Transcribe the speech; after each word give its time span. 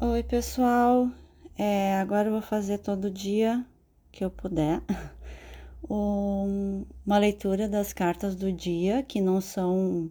Oi, 0.00 0.22
pessoal. 0.22 1.10
É, 1.56 1.96
agora 1.96 2.28
eu 2.28 2.32
vou 2.32 2.40
fazer 2.40 2.78
todo 2.78 3.10
dia 3.10 3.66
que 4.12 4.24
eu 4.24 4.30
puder 4.30 4.80
um, 5.90 6.86
uma 7.04 7.18
leitura 7.18 7.68
das 7.68 7.92
cartas 7.92 8.36
do 8.36 8.52
dia, 8.52 9.02
que 9.02 9.20
não 9.20 9.40
são 9.40 10.08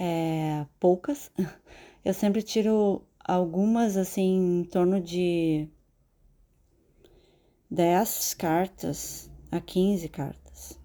é, 0.00 0.64
poucas. 0.80 1.30
Eu 2.02 2.14
sempre 2.14 2.40
tiro 2.40 3.02
algumas, 3.22 3.98
assim, 3.98 4.60
em 4.60 4.64
torno 4.64 4.98
de 4.98 5.68
10 7.70 8.32
cartas 8.32 9.30
a 9.52 9.60
15 9.60 10.08
cartas, 10.08 10.80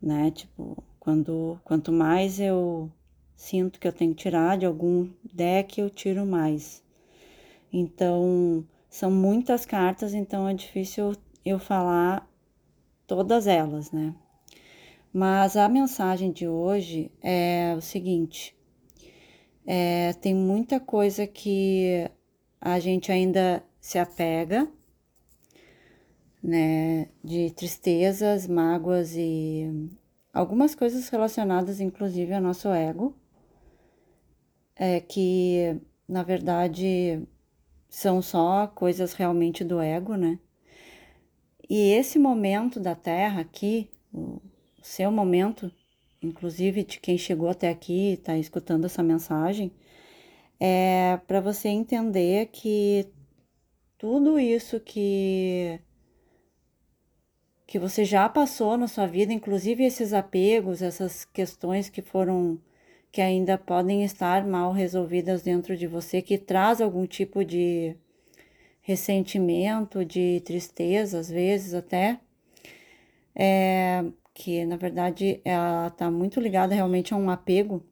né? 0.00 0.30
Tipo, 0.30 0.84
quando, 1.00 1.58
quanto 1.64 1.90
mais 1.90 2.38
eu 2.38 2.92
sinto 3.34 3.80
que 3.80 3.88
eu 3.88 3.92
tenho 3.92 4.14
que 4.14 4.22
tirar 4.22 4.56
de 4.56 4.66
algum 4.66 5.10
deck, 5.32 5.80
eu 5.80 5.90
tiro 5.90 6.24
mais. 6.24 6.80
Então, 7.72 8.64
são 8.88 9.10
muitas 9.10 9.64
cartas, 9.64 10.14
então 10.14 10.48
é 10.48 10.54
difícil 10.54 11.12
eu 11.44 11.58
falar 11.58 12.28
todas 13.06 13.46
elas, 13.46 13.92
né? 13.92 14.14
Mas 15.12 15.56
a 15.56 15.68
mensagem 15.68 16.30
de 16.32 16.46
hoje 16.46 17.10
é 17.22 17.74
o 17.76 17.80
seguinte: 17.80 18.56
é, 19.66 20.12
tem 20.14 20.34
muita 20.34 20.80
coisa 20.80 21.26
que 21.26 22.08
a 22.60 22.78
gente 22.78 23.10
ainda 23.10 23.62
se 23.80 23.98
apega, 23.98 24.68
né? 26.42 27.08
De 27.22 27.50
tristezas, 27.50 28.46
mágoas 28.46 29.14
e 29.16 29.88
algumas 30.32 30.74
coisas 30.74 31.08
relacionadas, 31.08 31.80
inclusive, 31.80 32.34
ao 32.34 32.40
nosso 32.40 32.68
ego, 32.68 33.14
é 34.76 35.00
que 35.00 35.76
na 36.08 36.22
verdade 36.22 37.22
são 37.90 38.22
só 38.22 38.68
coisas 38.68 39.12
realmente 39.12 39.64
do 39.64 39.80
ego, 39.80 40.14
né? 40.14 40.38
E 41.68 41.92
esse 41.92 42.18
momento 42.18 42.80
da 42.80 42.94
Terra 42.94 43.40
aqui, 43.40 43.90
o 44.12 44.40
seu 44.80 45.10
momento, 45.10 45.70
inclusive 46.22 46.84
de 46.84 47.00
quem 47.00 47.18
chegou 47.18 47.48
até 47.50 47.68
aqui 47.68 48.10
e 48.10 48.12
está 48.14 48.38
escutando 48.38 48.86
essa 48.86 49.02
mensagem, 49.02 49.72
é 50.58 51.18
para 51.26 51.40
você 51.40 51.68
entender 51.68 52.46
que 52.52 53.06
tudo 53.98 54.38
isso 54.38 54.80
que 54.80 55.80
que 57.66 57.78
você 57.78 58.04
já 58.04 58.28
passou 58.28 58.76
na 58.76 58.88
sua 58.88 59.06
vida, 59.06 59.32
inclusive 59.32 59.84
esses 59.84 60.12
apegos, 60.12 60.82
essas 60.82 61.24
questões 61.24 61.88
que 61.88 62.02
foram 62.02 62.60
que 63.12 63.20
ainda 63.20 63.58
podem 63.58 64.04
estar 64.04 64.46
mal 64.46 64.72
resolvidas 64.72 65.42
dentro 65.42 65.76
de 65.76 65.86
você, 65.86 66.22
que 66.22 66.38
traz 66.38 66.80
algum 66.80 67.06
tipo 67.06 67.44
de 67.44 67.96
ressentimento, 68.80 70.04
de 70.04 70.40
tristeza, 70.44 71.18
às 71.18 71.28
vezes 71.28 71.74
até, 71.74 72.20
é, 73.34 74.04
que 74.34 74.64
na 74.64 74.76
verdade 74.76 75.40
ela 75.44 75.88
está 75.88 76.10
muito 76.10 76.40
ligada 76.40 76.74
realmente 76.74 77.12
a 77.12 77.16
um 77.16 77.30
apego 77.30 77.84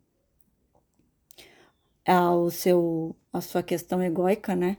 ao 2.06 2.50
seu, 2.50 3.14
a 3.32 3.41
sua 3.41 3.62
questão 3.62 4.03
egóica, 4.03 4.56
né? 4.56 4.78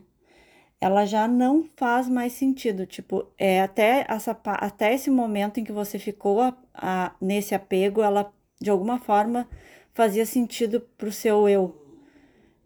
Ela 0.82 1.06
já 1.06 1.28
não 1.28 1.66
faz 1.76 2.08
mais 2.08 2.34
sentido, 2.34 2.86
tipo, 2.86 3.28
é 3.38 3.62
até 3.62 4.06
essa, 4.10 4.38
até 4.46 4.94
esse 4.94 5.10
momento 5.10 5.60
em 5.60 5.64
que 5.64 5.72
você 5.74 6.00
ficou 6.00 6.42
a, 6.42 6.58
a, 6.74 7.16
nesse 7.22 7.54
apego, 7.54 8.02
ela 8.02 8.34
de 8.62 8.70
alguma 8.70 8.98
forma 8.98 9.48
fazia 10.00 10.26
sentido 10.26 10.80
para 10.98 11.10
o 11.10 11.12
seu 11.12 11.50
eu. 11.50 11.76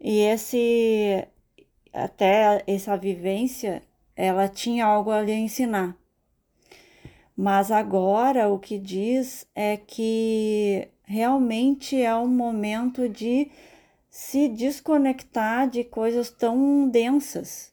E 0.00 0.20
esse 0.20 1.26
até 1.92 2.62
essa 2.64 2.96
vivência, 2.96 3.82
ela 4.14 4.46
tinha 4.46 4.86
algo 4.86 5.10
a 5.10 5.28
ensinar. 5.28 5.96
Mas 7.36 7.72
agora 7.72 8.48
o 8.48 8.56
que 8.56 8.78
diz 8.78 9.44
é 9.52 9.76
que 9.76 10.86
realmente 11.02 12.00
é 12.00 12.14
um 12.14 12.28
momento 12.28 13.08
de 13.08 13.50
se 14.08 14.48
desconectar 14.48 15.68
de 15.68 15.82
coisas 15.82 16.30
tão 16.30 16.88
densas. 16.88 17.72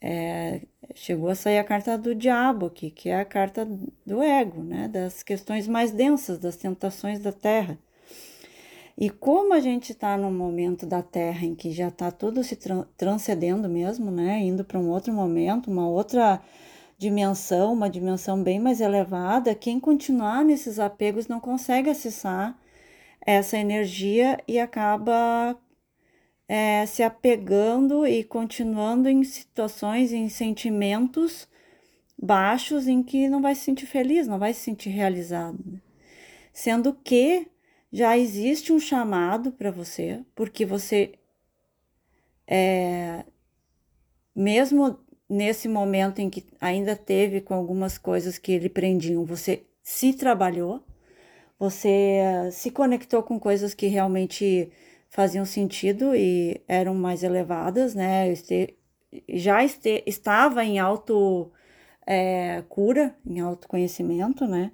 É, 0.00 0.60
chegou 0.94 1.28
a 1.28 1.34
sair 1.34 1.58
a 1.58 1.64
carta 1.64 1.98
do 1.98 2.14
diabo 2.14 2.66
aqui, 2.66 2.92
que 2.92 3.08
é 3.08 3.18
a 3.18 3.24
carta 3.24 3.66
do 4.06 4.22
ego, 4.22 4.62
né? 4.62 4.86
Das 4.86 5.24
questões 5.24 5.66
mais 5.66 5.90
densas, 5.90 6.38
das 6.38 6.56
tentações 6.56 7.18
da 7.18 7.32
terra. 7.32 7.76
E 8.98 9.10
como 9.10 9.52
a 9.52 9.60
gente 9.60 9.92
está 9.92 10.16
num 10.16 10.32
momento 10.32 10.86
da 10.86 11.02
Terra 11.02 11.44
em 11.44 11.54
que 11.54 11.70
já 11.70 11.88
está 11.88 12.10
tudo 12.10 12.42
se 12.42 12.56
tra 12.56 12.86
transcendendo 12.96 13.68
mesmo, 13.68 14.10
né? 14.10 14.40
Indo 14.40 14.64
para 14.64 14.78
um 14.78 14.88
outro 14.88 15.12
momento, 15.12 15.70
uma 15.70 15.86
outra 15.86 16.40
dimensão, 16.98 17.74
uma 17.74 17.90
dimensão 17.90 18.42
bem 18.42 18.58
mais 18.58 18.80
elevada, 18.80 19.54
quem 19.54 19.78
continuar 19.78 20.44
nesses 20.44 20.78
apegos 20.78 21.28
não 21.28 21.40
consegue 21.40 21.90
acessar 21.90 22.58
essa 23.20 23.58
energia 23.58 24.38
e 24.48 24.58
acaba 24.58 25.56
é, 26.48 26.86
se 26.86 27.02
apegando 27.02 28.06
e 28.06 28.24
continuando 28.24 29.08
em 29.08 29.22
situações, 29.24 30.12
em 30.12 30.28
sentimentos 30.28 31.48
baixos 32.20 32.86
em 32.86 33.02
que 33.02 33.28
não 33.28 33.42
vai 33.42 33.54
se 33.54 33.62
sentir 33.62 33.86
feliz, 33.86 34.26
não 34.26 34.38
vai 34.38 34.54
se 34.54 34.60
sentir 34.60 34.90
realizado. 34.90 35.58
Sendo 36.52 36.94
que 36.94 37.46
já 37.92 38.16
existe 38.16 38.72
um 38.72 38.80
chamado 38.80 39.52
para 39.52 39.70
você, 39.70 40.24
porque 40.34 40.64
você 40.64 41.12
é, 42.46 43.24
mesmo 44.34 44.98
nesse 45.28 45.68
momento 45.68 46.20
em 46.20 46.30
que 46.30 46.44
ainda 46.60 46.94
teve 46.94 47.40
com 47.40 47.54
algumas 47.54 47.98
coisas 47.98 48.38
que 48.38 48.58
lhe 48.58 48.68
prendiam, 48.68 49.24
você 49.24 49.64
se 49.82 50.12
trabalhou, 50.12 50.84
você 51.58 52.20
se 52.52 52.70
conectou 52.70 53.22
com 53.22 53.40
coisas 53.40 53.74
que 53.74 53.86
realmente 53.86 54.70
faziam 55.08 55.44
sentido 55.44 56.14
e 56.14 56.60
eram 56.68 56.94
mais 56.94 57.22
elevadas, 57.22 57.94
né? 57.94 58.28
Este, 58.30 58.76
já 59.28 59.64
este, 59.64 60.02
estava 60.06 60.64
em 60.64 60.78
auto 60.78 61.50
é, 62.06 62.62
cura, 62.68 63.16
em 63.26 63.40
autoconhecimento, 63.40 64.46
né? 64.46 64.72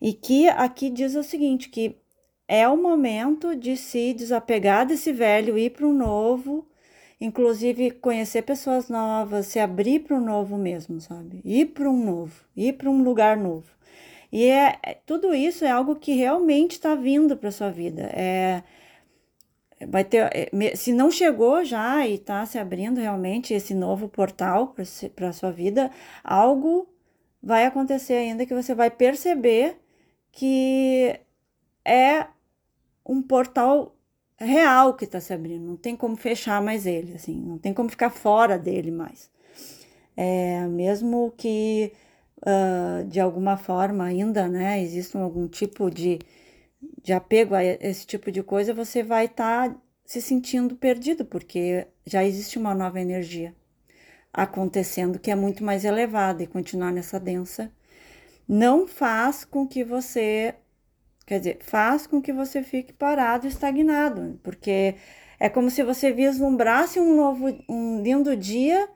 E 0.00 0.12
que 0.12 0.48
aqui 0.48 0.90
diz 0.90 1.14
o 1.14 1.22
seguinte, 1.22 1.68
que 1.68 1.99
é 2.50 2.68
o 2.68 2.76
momento 2.76 3.54
de 3.54 3.76
se 3.76 4.12
desapegar 4.12 4.84
desse 4.84 5.12
velho, 5.12 5.56
ir 5.56 5.70
para 5.70 5.86
o 5.86 5.92
novo, 5.92 6.66
inclusive 7.20 7.92
conhecer 7.92 8.42
pessoas 8.42 8.88
novas, 8.88 9.46
se 9.46 9.60
abrir 9.60 10.00
para 10.00 10.16
o 10.16 10.20
novo 10.20 10.58
mesmo, 10.58 11.00
sabe? 11.00 11.40
Ir 11.44 11.66
para 11.66 11.88
um 11.88 12.04
novo, 12.04 12.44
ir 12.56 12.72
para 12.72 12.90
um 12.90 13.04
lugar 13.04 13.36
novo. 13.36 13.70
E 14.32 14.46
é, 14.46 14.80
é, 14.82 14.94
tudo 15.06 15.32
isso 15.32 15.64
é 15.64 15.70
algo 15.70 15.94
que 15.94 16.12
realmente 16.14 16.72
está 16.72 16.96
vindo 16.96 17.36
para 17.36 17.52
sua 17.52 17.70
vida. 17.70 18.10
É, 18.12 18.64
vai 19.86 20.02
ter, 20.02 20.28
é, 20.34 20.74
se 20.74 20.92
não 20.92 21.08
chegou 21.08 21.64
já 21.64 22.04
e 22.04 22.14
está 22.14 22.44
se 22.46 22.58
abrindo 22.58 22.98
realmente 22.98 23.54
esse 23.54 23.74
novo 23.74 24.08
portal 24.08 24.74
para 25.14 25.32
sua 25.32 25.52
vida, 25.52 25.88
algo 26.24 26.88
vai 27.40 27.64
acontecer 27.64 28.14
ainda 28.14 28.44
que 28.44 28.54
você 28.54 28.74
vai 28.74 28.90
perceber 28.90 29.76
que 30.32 31.14
é 31.84 32.26
um 33.06 33.22
portal 33.22 33.96
real 34.38 34.94
que 34.94 35.04
está 35.04 35.20
se 35.20 35.32
abrindo, 35.32 35.64
não 35.64 35.76
tem 35.76 35.94
como 35.96 36.16
fechar 36.16 36.62
mais 36.62 36.86
ele, 36.86 37.14
assim, 37.14 37.36
não 37.36 37.58
tem 37.58 37.74
como 37.74 37.88
ficar 37.88 38.10
fora 38.10 38.58
dele 38.58 38.90
mais. 38.90 39.30
É, 40.16 40.66
mesmo 40.66 41.32
que 41.36 41.92
uh, 42.38 43.04
de 43.06 43.20
alguma 43.20 43.56
forma 43.56 44.04
ainda, 44.04 44.48
né, 44.48 44.82
exista 44.82 45.18
algum 45.18 45.46
tipo 45.46 45.90
de, 45.90 46.18
de 47.02 47.12
apego 47.12 47.54
a 47.54 47.64
esse 47.64 48.06
tipo 48.06 48.32
de 48.32 48.42
coisa, 48.42 48.74
você 48.74 49.02
vai 49.02 49.26
estar 49.26 49.70
tá 49.70 49.76
se 50.04 50.20
sentindo 50.20 50.74
perdido, 50.76 51.24
porque 51.24 51.86
já 52.06 52.24
existe 52.24 52.58
uma 52.58 52.74
nova 52.74 53.00
energia 53.00 53.54
acontecendo 54.32 55.18
que 55.18 55.30
é 55.30 55.34
muito 55.34 55.64
mais 55.64 55.84
elevada 55.84 56.42
e 56.42 56.46
continuar 56.46 56.92
nessa 56.92 57.18
densa 57.18 57.70
não 58.48 58.86
faz 58.86 59.44
com 59.44 59.66
que 59.66 59.84
você 59.84 60.54
Quer 61.30 61.38
dizer, 61.38 61.58
faz 61.60 62.08
com 62.08 62.20
que 62.20 62.32
você 62.32 62.60
fique 62.60 62.92
parado, 62.92 63.46
estagnado, 63.46 64.40
porque 64.42 64.96
é 65.38 65.48
como 65.48 65.70
se 65.70 65.80
você 65.84 66.10
vislumbrasse 66.10 66.98
um 66.98 67.14
novo, 67.14 67.56
um 67.68 68.02
lindo 68.02 68.36
dia, 68.36 68.88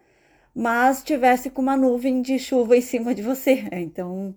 mas 0.53 1.05
tivesse 1.05 1.49
com 1.49 1.63
uma 1.63 1.77
nuvem 1.77 2.21
de 2.21 2.37
chuva 2.41 2.77
em 2.77 2.81
cima 2.81 3.15
de 3.15 3.23
você. 3.23 3.63
Então, 3.71 4.35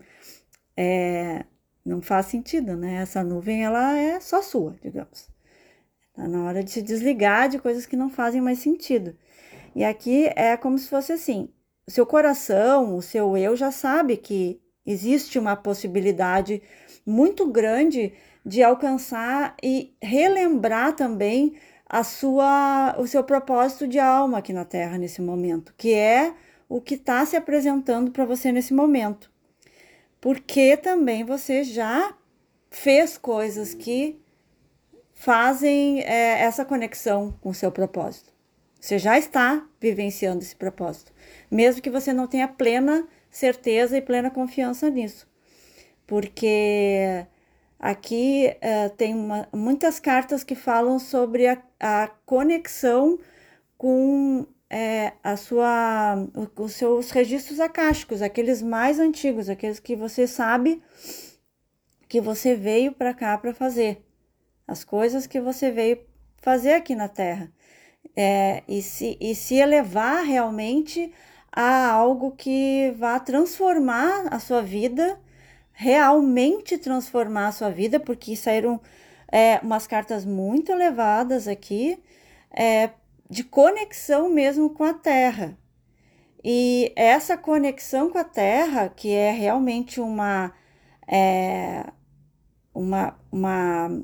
é, 0.78 1.44
não 1.84 2.00
faz 2.00 2.28
sentido, 2.28 2.78
né? 2.78 2.98
Essa 2.98 3.24
nuvem, 3.24 3.64
ela 3.64 3.98
é 3.98 4.20
só 4.20 4.44
sua, 4.44 4.76
digamos. 4.80 5.28
Tá 6.14 6.28
na 6.28 6.44
hora 6.44 6.64
de 6.64 6.70
se 6.70 6.84
desligar 6.84 7.50
de 7.50 7.58
coisas 7.58 7.88
que 7.88 7.96
não 7.96 8.12
fazem 8.12 8.42
mais 8.42 8.60
sentido. 8.60 9.18
E 9.76 9.84
aqui 9.84 10.32
é 10.36 10.56
como 10.56 10.78
se 10.78 10.88
fosse 10.88 11.14
assim: 11.14 11.50
o 11.88 11.90
seu 11.90 12.06
coração, 12.06 12.96
o 12.96 13.02
seu 13.02 13.36
eu 13.36 13.56
já 13.56 13.72
sabe 13.72 14.18
que 14.18 14.62
existe 14.86 15.40
uma 15.40 15.56
possibilidade 15.56 16.62
muito 17.08 17.48
grande 17.48 18.12
de 18.46 18.62
alcançar 18.62 19.56
e 19.64 19.96
relembrar 20.02 20.94
também 20.94 21.56
a 21.90 22.04
sua, 22.04 22.96
o 23.00 23.08
seu 23.08 23.24
propósito 23.24 23.88
de 23.88 23.98
alma 23.98 24.40
aqui 24.40 24.52
na 24.52 24.66
Terra 24.66 24.98
nesse 24.98 25.22
momento, 25.22 25.74
que 25.78 25.94
é 25.94 26.34
o 26.68 26.82
que 26.82 26.96
está 26.96 27.26
se 27.26 27.38
apresentando 27.38 28.12
para 28.12 28.26
você 28.26 28.52
nesse 28.52 28.74
momento. 28.74 29.32
Porque 30.20 30.76
também 30.76 31.24
você 31.24 31.64
já 31.64 32.14
fez 32.70 33.18
coisas 33.18 33.74
que 33.74 34.22
fazem 35.14 36.02
é, 36.02 36.42
essa 36.42 36.66
conexão 36.66 37.34
com 37.40 37.50
o 37.50 37.54
seu 37.54 37.72
propósito. 37.72 38.34
Você 38.80 39.00
já 39.00 39.18
está 39.18 39.66
vivenciando 39.80 40.44
esse 40.44 40.56
propósito, 40.56 41.14
mesmo 41.50 41.82
que 41.82 41.90
você 41.90 42.12
não 42.12 42.28
tenha 42.28 42.48
plena 42.48 43.08
certeza 43.32 43.98
e 43.98 44.02
plena 44.02 44.30
confiança 44.30 44.90
nisso. 44.90 45.28
Porque 46.08 47.26
aqui 47.78 48.50
uh, 48.56 48.90
tem 48.96 49.14
uma, 49.14 49.48
muitas 49.54 50.00
cartas 50.00 50.44
que 50.44 50.56
falam 50.56 50.98
sobre 50.98 51.48
a, 51.48 51.62
a 51.80 52.08
conexão 52.26 53.20
com 53.78 54.48
é, 54.70 55.14
a 55.24 55.38
sua, 55.38 56.16
os 56.56 56.74
seus 56.74 57.12
registros 57.12 57.60
acásticos, 57.60 58.22
aqueles 58.22 58.62
mais 58.62 59.00
antigos, 59.00 59.50
aqueles 59.50 59.80
que 59.80 59.96
você 59.96 60.28
sabe 60.28 60.82
que 62.08 62.22
você 62.22 62.56
veio 62.56 62.92
para 62.94 63.14
cá 63.14 63.38
para 63.38 63.54
fazer, 63.54 64.04
as 64.68 64.84
coisas 64.84 65.28
que 65.28 65.40
você 65.40 65.72
veio 65.72 66.00
fazer 66.38 66.74
aqui 66.74 66.96
na 66.96 67.08
Terra, 67.08 67.52
é, 68.16 68.64
e, 68.68 68.82
se, 68.82 69.18
e 69.20 69.36
se 69.36 69.56
elevar 69.56 70.24
realmente 70.24 71.14
a 71.52 71.90
algo 71.92 72.32
que 72.32 72.94
vá 72.98 73.20
transformar 73.20 74.28
a 74.32 74.40
sua 74.40 74.62
vida, 74.62 75.20
realmente 75.80 76.76
transformar 76.76 77.50
a 77.50 77.52
sua 77.52 77.70
vida, 77.70 78.00
porque 78.00 78.36
saíram 78.36 78.82
é, 79.32 79.60
umas 79.60 79.86
cartas 79.86 80.26
muito 80.26 80.72
elevadas 80.72 81.48
aqui, 81.48 82.04
é, 82.50 82.90
de 83.30 83.44
conexão 83.44 84.28
mesmo 84.28 84.72
com 84.72 84.84
a 84.84 84.96
Terra. 84.96 85.56
E 86.44 86.92
essa 86.96 87.38
conexão 87.38 88.10
com 88.10 88.18
a 88.18 88.24
Terra, 88.24 88.90
que 88.90 89.12
é 89.12 89.30
realmente 89.32 90.02
uma, 90.02 90.52
é, 91.08 91.86
uma, 92.74 93.16
uma, 93.32 94.02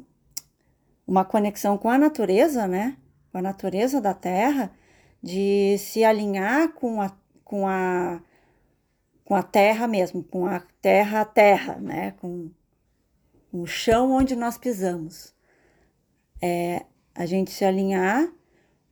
uma 1.07 1.25
conexão 1.25 1.75
com 1.75 1.89
a 1.89 1.97
natureza, 1.97 2.67
né? 2.67 2.97
Com 3.31 3.39
a 3.39 3.41
natureza 3.41 3.99
da 3.99 4.13
Terra, 4.13 4.71
de 5.23 5.75
se 5.79 6.03
alinhar 6.03 6.69
com 6.73 7.01
a, 7.01 7.11
com 7.43 7.67
a, 7.67 8.21
com 9.23 9.35
a 9.35 9.43
Terra 9.43 9.87
mesmo, 9.87 10.23
com 10.23 10.45
a 10.45 10.61
Terra 10.81 11.21
a 11.21 11.25
Terra, 11.25 11.75
né? 11.75 12.11
Com, 12.19 12.49
o 13.53 13.67
chão 13.67 14.11
onde 14.11 14.35
nós 14.35 14.57
pisamos. 14.57 15.31
É, 16.41 16.83
a 17.13 17.25
gente 17.27 17.51
se 17.51 17.63
alinhar 17.63 18.27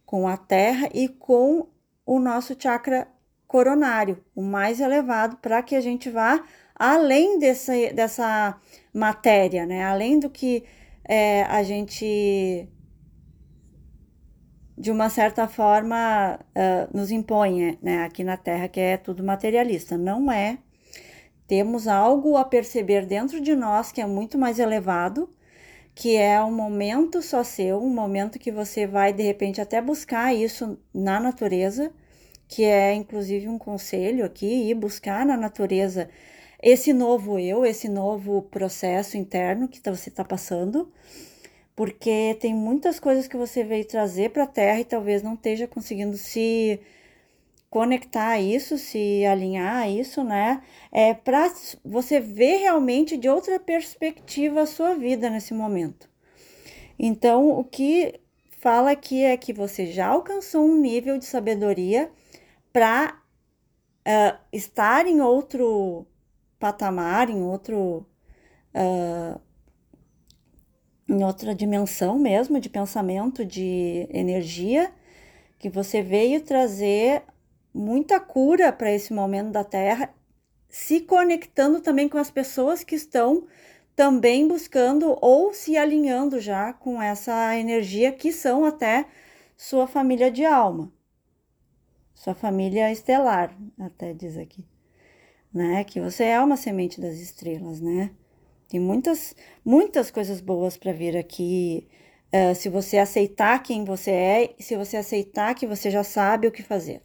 com 0.06 0.28
a 0.28 0.38
terra 0.38 0.88
e 0.94 1.10
com 1.10 1.68
o 2.06 2.20
nosso 2.20 2.56
chakra 2.58 3.08
coronário, 3.48 4.24
o 4.36 4.42
mais 4.42 4.80
elevado, 4.80 5.38
para 5.38 5.62
que 5.64 5.76
a 5.76 5.82
gente 5.82 6.10
vá 6.10 6.42
além 6.76 7.40
dessa, 7.40 7.74
dessa 7.94 8.58
matéria, 8.94 9.66
né? 9.66 9.84
Além 9.84 10.20
do 10.20 10.30
que 10.30 10.64
é, 11.04 11.44
a 11.44 11.64
gente, 11.64 12.70
de 14.78 14.92
uma 14.92 15.10
certa 15.10 15.48
forma, 15.48 16.40
uh, 16.56 16.98
nos 16.98 17.12
impõe 17.12 17.78
né? 17.82 18.04
aqui 18.04 18.24
na 18.24 18.38
Terra, 18.38 18.68
que 18.68 18.80
é 18.80 18.98
tudo 18.98 19.24
materialista. 19.24 19.98
Não 19.98 20.32
é. 20.32 20.58
Temos 21.48 21.88
algo 21.88 22.38
a 22.38 22.46
perceber 22.46 23.06
dentro 23.06 23.42
de 23.42 23.56
nós 23.56 23.92
que 23.92 24.02
é 24.02 24.06
muito 24.06 24.38
mais 24.38 24.60
elevado 24.60 25.30
que 25.94 26.16
é 26.16 26.42
um 26.44 26.52
momento 26.52 27.22
só 27.22 27.44
seu, 27.44 27.78
um 27.82 27.90
momento 27.90 28.40
que 28.40 28.52
você 28.52 28.88
vai 28.88 29.14
de 29.14 29.24
repente 29.24 29.62
até 29.62 29.82
buscar 29.82 30.34
isso 30.34 30.78
na 30.94 31.20
natureza, 31.20 31.92
que 32.48 32.64
é 32.64 32.94
inclusive 32.94 33.48
um 33.48 33.58
conselho 33.58 34.26
aqui, 34.26 34.70
ir 34.70 34.76
buscar 34.76 35.26
na 35.26 35.38
natureza 35.38 36.10
esse 36.62 36.94
novo 36.94 37.40
eu, 37.40 37.66
esse 37.66 37.90
novo 37.90 38.44
processo 38.44 39.18
interno 39.18 39.68
que 39.68 39.82
você 39.90 40.10
está 40.10 40.24
passando, 40.24 40.92
porque 41.82 42.38
tem 42.40 42.54
muitas 42.54 43.00
coisas 43.00 43.28
que 43.28 43.36
você 43.36 43.64
veio 43.64 43.84
trazer 43.84 44.30
para 44.30 44.44
a 44.44 44.48
Terra 44.48 44.80
e 44.82 44.86
talvez 44.86 45.24
não 45.24 45.34
esteja 45.34 45.68
conseguindo 45.68 46.16
se 46.16 46.80
conectar 47.72 48.28
a 48.28 48.40
isso, 48.40 48.78
se 48.78 49.26
alinhar 49.26 49.78
a 49.78 49.90
isso, 49.90 50.24
né? 50.24 50.62
É 50.92 51.16
para 51.16 51.52
você 51.84 52.20
ver 52.20 52.58
realmente 52.58 53.18
de 53.18 53.28
outra 53.28 53.60
perspectiva 53.60 54.62
a 54.62 54.68
sua 54.68 54.94
vida 54.94 55.28
nesse 55.28 55.56
momento. 55.56 56.08
Então, 57.00 57.50
o 57.50 57.64
que 57.64 58.14
fala 58.60 58.92
aqui 58.92 59.24
é 59.24 59.36
que 59.36 59.52
você 59.52 59.88
já 59.88 60.06
alcançou 60.06 60.64
um 60.64 60.80
nível 60.80 61.18
de 61.18 61.26
sabedoria 61.26 62.12
para 62.72 63.20
uh, 64.08 64.38
estar 64.54 65.08
em 65.08 65.20
outro 65.20 66.06
patamar, 66.60 67.28
em 67.28 67.42
outro 67.42 68.06
uh, 68.76 69.42
em 71.12 71.26
outra 71.26 71.54
dimensão 71.54 72.18
mesmo 72.18 72.58
de 72.58 72.70
pensamento, 72.70 73.44
de 73.44 74.08
energia, 74.10 74.94
que 75.60 75.70
você 75.70 76.02
veio 76.02 76.42
trazer 76.42 77.24
muita 77.74 78.18
cura 78.18 78.72
para 78.72 78.92
esse 78.92 79.14
momento 79.14 79.52
da 79.52 79.64
Terra, 79.64 80.14
se 80.70 81.02
conectando 81.02 81.82
também 81.82 82.08
com 82.08 82.18
as 82.18 82.32
pessoas 82.32 82.82
que 82.82 82.96
estão 82.96 83.46
também 83.94 84.48
buscando 84.48 85.18
ou 85.22 85.54
se 85.54 85.78
alinhando 85.78 86.40
já 86.40 86.72
com 86.72 87.02
essa 87.02 87.58
energia 87.58 88.14
que 88.14 88.32
são 88.32 88.64
até 88.64 89.06
sua 89.58 89.88
família 89.88 90.32
de 90.32 90.46
alma, 90.46 90.92
sua 92.16 92.34
família 92.34 92.90
estelar, 92.90 93.54
até 93.78 94.14
diz 94.14 94.38
aqui, 94.38 94.66
né? 95.54 95.84
Que 95.84 96.00
você 96.00 96.24
é 96.24 96.40
uma 96.40 96.56
semente 96.56 97.02
das 97.02 97.16
estrelas, 97.16 97.82
né? 97.82 98.12
Tem 98.72 98.80
muitas, 98.80 99.36
muitas 99.66 100.12
coisas 100.12 100.42
boas 100.42 100.78
para 100.78 100.94
vir 100.94 101.18
aqui. 101.18 101.88
Uh, 102.34 102.56
se 102.56 102.70
você 102.70 102.98
aceitar 102.98 103.62
quem 103.62 103.86
você 103.86 104.12
é, 104.12 104.56
se 104.60 104.76
você 104.78 104.98
aceitar 104.98 105.54
que 105.56 105.68
você 105.68 105.92
já 105.92 106.04
sabe 106.04 106.48
o 106.48 106.52
que 106.52 106.64
fazer 106.64 107.02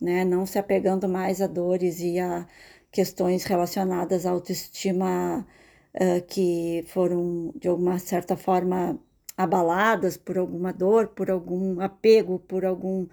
né? 0.00 0.24
Não 0.24 0.46
se 0.46 0.58
apegando 0.58 1.08
mais 1.08 1.40
a 1.40 1.46
dores 1.46 2.00
e 2.00 2.18
a 2.18 2.46
questões 2.90 3.44
relacionadas 3.44 4.26
à 4.26 4.30
autoestima 4.30 5.46
uh, 5.94 6.22
que 6.26 6.84
foram, 6.88 7.52
de 7.56 7.68
alguma 7.68 7.98
certa 7.98 8.36
forma, 8.36 8.98
abaladas 9.36 10.16
por 10.16 10.38
alguma 10.38 10.72
dor, 10.72 11.08
por 11.08 11.30
algum 11.30 11.80
apego, 11.80 12.38
por 12.40 12.64
algum. 12.64 13.06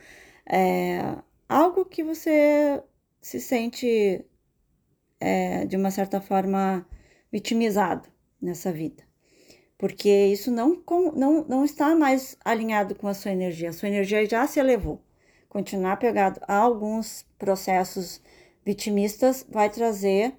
É, 0.50 1.18
algo 1.50 1.86
que 1.86 2.04
você 2.04 2.82
se 3.22 3.40
sente, 3.40 4.26
é, 5.20 5.66
de 5.66 5.78
uma 5.78 5.92
certa 5.92 6.22
forma, 6.22 6.86
vitimizado 7.34 8.08
nessa 8.42 8.72
vida. 8.72 9.04
Porque 9.78 10.28
isso 10.28 10.50
não, 10.50 10.82
não, 11.14 11.44
não 11.44 11.66
está 11.66 11.94
mais 11.94 12.38
alinhado 12.46 12.96
com 12.96 13.10
a 13.10 13.14
sua 13.14 13.32
energia, 13.32 13.72
a 13.72 13.74
sua 13.74 13.90
energia 13.90 14.26
já 14.26 14.48
se 14.48 14.62
elevou 14.62 15.02
continuar 15.54 15.98
pegado 15.98 16.42
a 16.48 16.56
alguns 16.56 17.24
processos 17.38 18.20
vitimistas 18.66 19.46
vai 19.48 19.70
trazer 19.70 20.34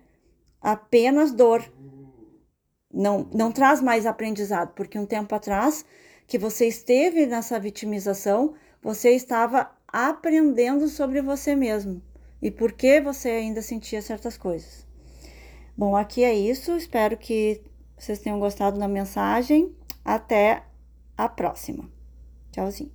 apenas 0.61 1.31
dor. 1.31 1.73
Não, 2.93 3.29
não 3.33 3.53
traz 3.53 3.81
mais 3.81 4.07
aprendizado, 4.07 4.73
porque 4.75 4.99
um 4.99 5.07
tempo 5.07 5.33
atrás 5.33 5.85
que 6.27 6.37
você 6.37 6.67
esteve 6.67 7.27
nessa 7.27 7.61
vitimização, 7.61 8.55
você 8.83 9.11
estava 9.11 9.71
aprendendo 9.87 10.89
sobre 10.89 11.23
você 11.23 11.55
mesmo 11.55 12.03
e 12.43 12.51
por 12.51 12.73
que 12.73 13.01
você 13.01 13.29
ainda 13.31 13.63
sentia 13.63 14.03
certas 14.03 14.37
coisas. 14.37 14.84
Bom, 15.77 15.97
aqui 15.97 16.23
é 16.23 16.33
isso. 16.33 16.77
Espero 16.77 17.17
que 17.17 17.63
vocês 17.99 18.19
tenham 18.19 18.39
gostado 18.39 18.79
da 18.79 18.89
mensagem. 18.89 19.75
Até 20.05 20.65
a 21.17 21.29
próxima. 21.29 21.91
Tchauzinho. 22.53 22.95